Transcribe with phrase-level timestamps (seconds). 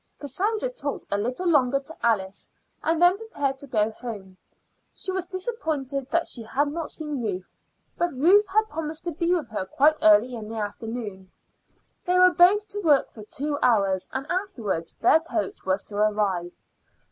[0.17, 2.49] Cassandra talked a little longer to Alice,
[2.81, 4.35] and then prepared to go home.
[4.95, 7.55] She was disappointed that she had not seen Ruth;
[7.99, 11.31] but Ruth had promised to be with her quite early in the afternoon.
[12.03, 16.51] They were both to work for two hours, and afterwards their coach was to arrive.